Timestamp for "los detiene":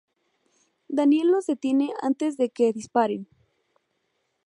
1.29-1.93